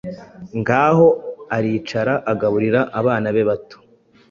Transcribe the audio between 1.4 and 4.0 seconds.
aricara agaburira abana be bato,